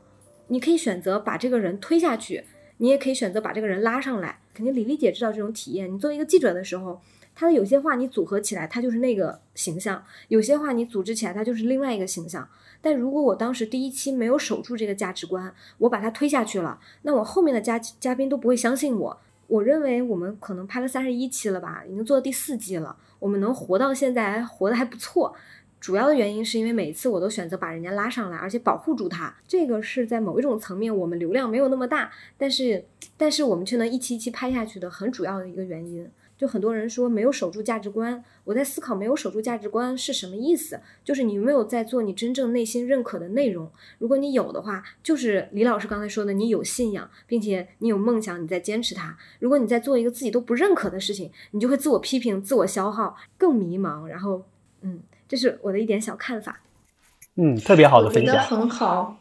[0.48, 2.44] 你可以选择把这个人推下去，
[2.79, 4.40] 你也可以选择把这个人拉上来。
[4.55, 5.92] 肯定李丽姐知道这种体验。
[5.92, 7.00] 你作为一个记者的时候。
[7.38, 12.48] 他的有些话你组合起来，他就是那个形象；有些话你组织起来，他就是另外一个形象。
[12.81, 19.20] 但如果我当时第一期没有守住这个价值观，我把他推下去了，那我后面的嘉嘉宾都不会相信我。
[19.48, 25.35] 我认为我们可能拍了三十一期了吧，已经做到第四季了，我们能活到现在，活得还不错。
[25.79, 29.33] 主要的原因是因为每次我都选择把人家拉上来，而且保护住他。
[29.46, 32.85] 这个是在某一种层面，我们流量没有那么大，但是
[33.16, 36.09] 但是我们却能一期一期拍下去的很主要的一个原因。
[36.37, 40.81] 就很多人说没有守住价值观，我在思考没有守住价值观是什么意思？
[41.03, 43.70] 就是你没有在做你真正内心认可的内容。
[43.99, 49.16] 如果你有的话，就是李老师刚才说的，你有信仰，并且你有梦想，你在坚持它。
[49.38, 54.05] 如果你在做一个自己都不认可的事情，你就会自我批评、自我消耗，更迷茫。
[54.07, 54.44] 然后，
[54.83, 56.61] 嗯，这是我的一点小看法。
[57.37, 59.16] 嗯，特别好的分享，很好。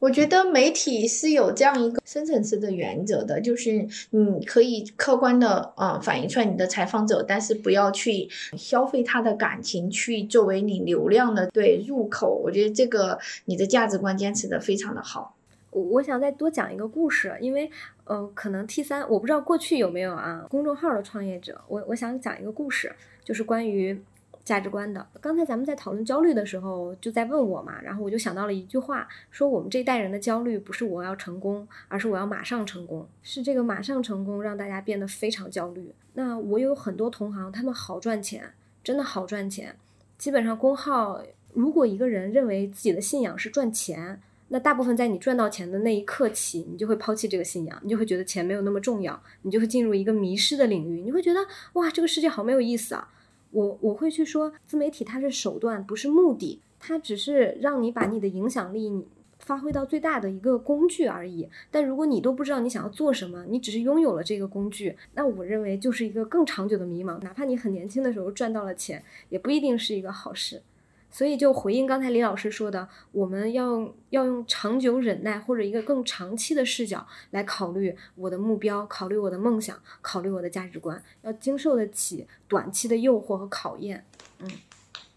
[0.00, 12.40] 我觉得媒体是有这样一个深层次的原则的，就是你可以客观的呃反映出来你的采访者，但是不要去消费他的感情，去作为你流量的对入口。
[12.44, 15.34] 我觉得这个你的价值观坚持的非常的好。
[15.70, 17.68] 我我想再多讲一个故事，因为
[18.04, 22.92] 呃可能 T 三我不知道过去有没有啊公众号的创业者，我我想讲一个故事，
[23.24, 24.00] 就是关于。
[24.48, 25.06] 价值观的。
[25.20, 35.92] 刚才咱们在讨论焦虑的时候，就在问我嘛，然后我就想到了一句话，说我们这一代人的焦虑不是我要成功，而是我要马上成功，是这个马上成功让大家变得非常焦虑。
[36.14, 39.76] 那我有很多同行，他们好赚钱，真的好赚钱。
[40.16, 51.40] 基本上工号，如果一个人认为自己的信仰是赚钱，那大部分在你赚到钱的那一刻起，你就会抛弃这个信仰，你就会觉得钱没有那么重要，你就会进入一个迷失的领域，你会觉得
[51.74, 53.12] 哇，这个世界好没有意思啊。
[53.50, 59.06] 我我会去说，自媒体它是手段，不是目的，它只是让你把你的影响力
[59.38, 61.48] 发挥到最大的一个工具而已。
[61.70, 67.18] 但如果你都不知道你想要做什么，你只是拥有了这个工具，那我认为就是一个更长久的迷茫。
[67.22, 70.62] 哪怕你很年轻的时候赚到了钱，也不一定是一个好事。
[71.10, 84.04] 所以，就回应刚才李老师说的，我们要要用长久忍耐或者一个更长期的视角来考虑我的目标，考虑我的梦想，考虑我的价值观，要经受得起短期的诱惑和考验。
[84.40, 84.50] 嗯，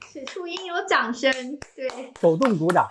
[0.07, 1.31] 此处应有掌声。
[1.75, 2.87] 对，手动鼓掌。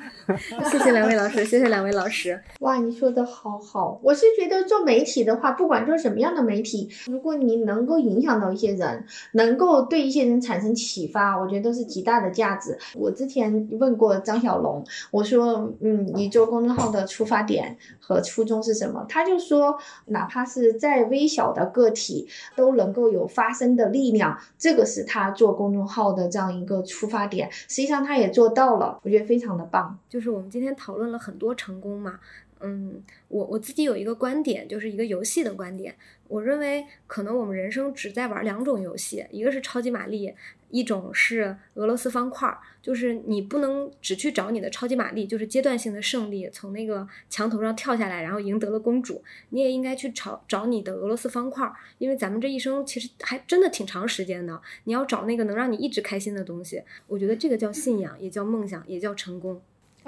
[0.70, 2.40] 谢谢两位老师，谢谢两位老师。
[2.60, 4.00] 哇，你说的好好。
[4.02, 12.78] 我是觉得做媒体的话，不管做什么样的媒体，如果你能够影响到一些人，能够对一些人产生启发，我觉得都是极大的价值。
[12.94, 19.04] 我之前问过张小龙，我说，嗯，你做公众号的出发点和初衷是什么？
[19.08, 27.50] 他就说，哪怕是再微小的个体，都能够有发声的力量，这个是他做公众号的这样一个出发点。
[27.50, 29.89] 实际上他也做到了，我觉得非常的棒。
[30.08, 32.20] 就是我们今天讨论了很多成功嘛，
[32.60, 35.96] 嗯，我我自己有一个观点，就是一个游戏的观点。
[36.28, 40.32] 我认为可能我们人生只在玩两种游戏，一个是超级玛丽，
[40.70, 42.56] 一种是俄罗斯方块。
[42.80, 49.22] 就是你不能只去找你的超级玛丽，就是阶段性的胜利，从那个墙头上跳下来，然后赢得了公主。
[49.50, 54.58] 你也应该去找找你的俄罗斯方块，因为咱们这一生其实还真的挺长时间的。
[54.84, 59.60] 你要找那个能让你一直开心的东西，我觉得这个叫信仰，也叫梦想，也叫成功。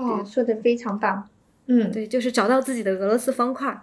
[0.03, 1.29] 哦，说的非常棒，
[1.67, 3.81] 嗯，对，就是找到自己的俄罗斯方块。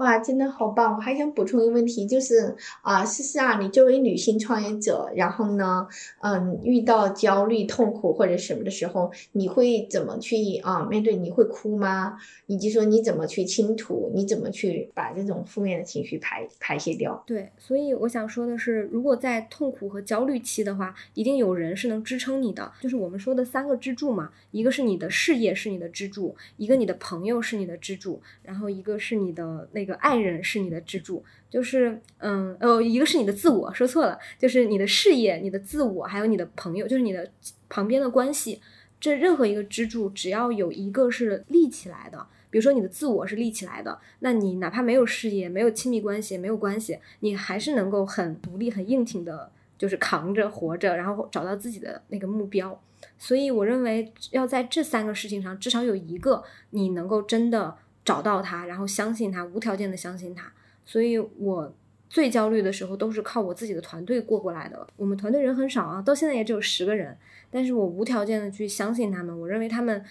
[0.00, 0.94] 哇，真的好棒！
[0.96, 5.86] 我还想补充一个问题，就是啊，思思啊，你作为女性创业者，然后呢，
[6.22, 11.14] 嗯，遇到焦虑、痛苦或者什么的时候，你会怎么去啊面对？
[11.16, 12.16] 你会哭吗？
[12.46, 14.10] 以及说你怎么去倾吐？
[14.14, 17.22] 你怎么去把这种负面的情绪排排泄掉？
[17.26, 29.89] 对，所以我想说的是，如果在痛苦和焦虑期的话，一定有人是能支撑你的，就是我们说的三个支柱嘛，一个是你的事业是你的支柱，一个你的朋友是你的支柱，然后一个是你的那。
[29.94, 37.30] 爱人是你的支柱，就是嗯呃，一个是你的自我，说错了，就是你的事业、你的自我，还有你的朋友，就是你的
[37.68, 38.60] 旁边的关系。
[38.98, 52.78] 这任何一个支柱，只要有一个是立起来的，比如说你的自我是立起来的，那你哪怕没有事业、没有亲密关系、没有关系，你还是能够很独立、很硬挺的，就是扛着活着，然后找到自己的那个目标。
[53.16, 57.74] 所以我认为要在这三个事情上，至少有一个你能够真的
[58.04, 60.52] 找到他，然后相信他，无条件的相信他。
[60.84, 61.74] 所以我。
[62.12, 64.84] 最焦虑的时候都是靠我自己的团队过过来的。
[64.96, 67.16] 我们团队人很少啊，到现在也只有十个人，
[67.52, 70.04] 但是我无条件的去相信他们，我认为他们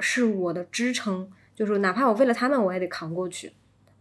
[0.00, 3.52] 是我的支撑，就是哪怕我为了他们我也得扛过去。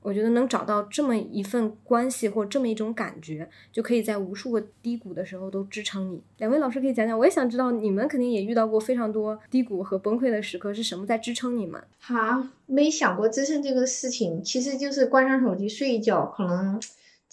[0.05, 6.21] 我觉得能找到这么一份关系或这么一种感觉，就可以在无数个低谷的时候都支撑你。
[6.37, 11.83] 两位老师可以讲讲，我也想知道你们肯定也遇到过非常多低谷和崩溃的时刻，是什么在支撑你们？
[11.99, 16.79] 好，没想过支撑这个事情，其实就是关上手机睡一觉，可能。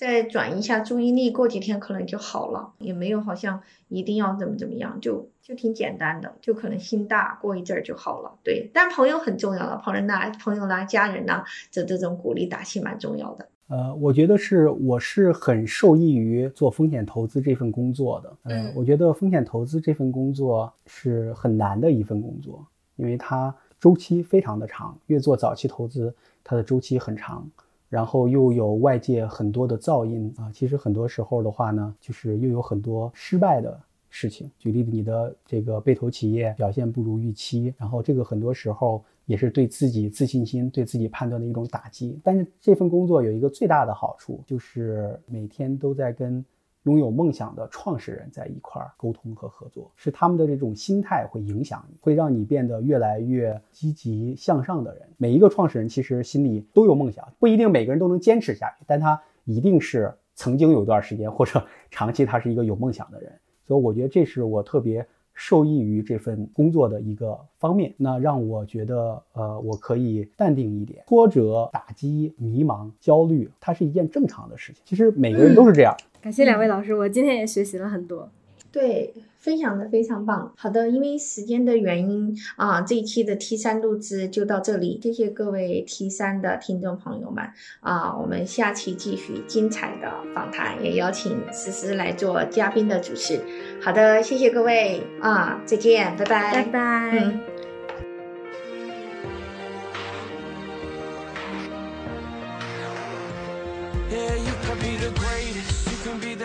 [0.02, 8.32] 再转移一下注意力，过几天可能就好了，也没有好像一定要怎么怎么样，就就挺简单的，就可能心大，过一阵儿就好了。
[8.42, 13.48] 对，但朋友很重要了，朋友呐，朋友啦，家人呐，这这种鼓励打气蛮重要的。
[13.68, 18.36] 呃，我觉得是，我是很受益于做风险投资这份工作的。
[18.42, 27.48] 嗯，我觉得风险投资这份工作是很难的一份工作，因为它周期非常的长，越做早期投资，它的周期很长。
[27.92, 33.78] 然后又有外界很多的噪音啊，其实很多时候的话呢，就是又有很多失败的
[34.08, 34.50] 事情。
[34.58, 42.18] 举例子，你的这个被投企业表现不如预期，然后这个很多时候也是对自己自信心、对自己判断的一种打击。
[42.24, 46.42] 但是这份工作有一个最大的好处，就是每天都在跟。
[46.84, 55.02] 拥有梦想的创始人在一块儿沟通和合作，是他们的这种心态会影响你，会让你变得越来越积极向上的人。
[55.16, 63.32] 每一个创始人其实心里都有梦想，不一定每个人都能坚持下去，但他一定是曾经有一段时间或者长期他是一个有梦想的人。
[63.64, 67.94] 所以我觉得这是我特别受益于这份工作的一个方面。
[67.96, 74.82] 那让我觉得，呃，我可以淡定一点，挫折、打击、迷茫、焦虑，它是一件正常的事情。
[74.84, 75.96] 其实每个人都是这样。
[76.22, 78.30] 感谢两位老师，我今天也学习了很多。
[78.70, 80.50] 对，分享的非常棒。
[80.56, 84.98] 好的，因为时间的原因啊，这一期的 T 三录制就到这里。
[85.02, 87.44] 谢谢各位 T 三的听众朋友们
[87.80, 93.40] 啊，我们下期继续精彩的访谈，也邀请思思来做嘉宾的主持。
[93.82, 97.18] 好的，谢谢各位啊，再见，拜拜，拜拜。
[97.18, 97.51] 嗯。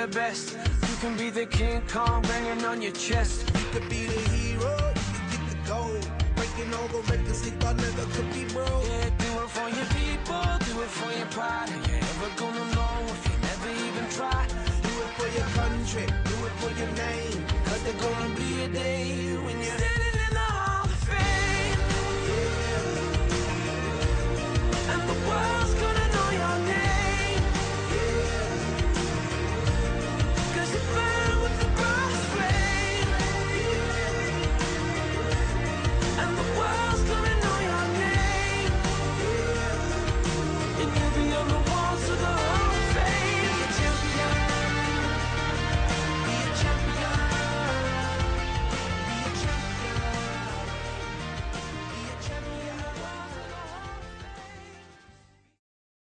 [0.08, 0.58] The best.
[0.90, 3.50] You can be the King Kong banging on your chest.
[3.56, 4.78] You could be the hero,
[5.14, 6.08] you get the gold.
[6.36, 8.84] Breaking all the records they thought never could be broke.
[8.88, 11.70] Yeah, do it for your people, do it for your pride.
[11.70, 14.46] You ain't ever gonna know if you never even try.
[14.86, 17.40] Do it for your country, do it for your name.
[17.66, 19.27] Cause there's gonna be a day